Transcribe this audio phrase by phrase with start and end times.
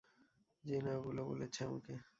[0.63, 1.93] জিনা ওগুলো বলেছে আমাকে।